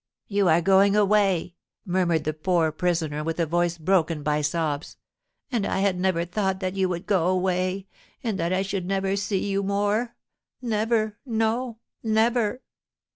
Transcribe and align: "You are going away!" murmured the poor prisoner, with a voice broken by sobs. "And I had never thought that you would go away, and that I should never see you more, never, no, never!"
"You 0.25 0.47
are 0.49 0.61
going 0.63 0.95
away!" 0.95 1.53
murmured 1.85 2.23
the 2.23 2.33
poor 2.33 2.71
prisoner, 2.71 3.23
with 3.23 3.39
a 3.39 3.45
voice 3.45 3.77
broken 3.77 4.23
by 4.23 4.41
sobs. 4.41 4.97
"And 5.51 5.63
I 5.63 5.81
had 5.81 5.99
never 5.99 6.25
thought 6.25 6.59
that 6.59 6.73
you 6.75 6.89
would 6.89 7.05
go 7.05 7.27
away, 7.27 7.85
and 8.23 8.39
that 8.39 8.51
I 8.51 8.63
should 8.63 8.87
never 8.87 9.15
see 9.15 9.47
you 9.47 9.61
more, 9.61 10.15
never, 10.59 11.19
no, 11.23 11.77
never!" 12.01 12.63